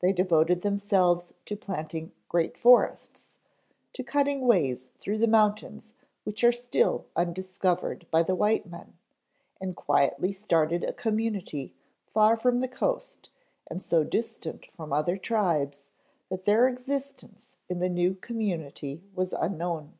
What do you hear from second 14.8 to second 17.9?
other tribes that their existence in the